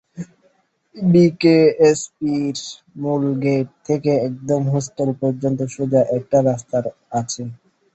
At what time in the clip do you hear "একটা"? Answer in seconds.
6.17-6.37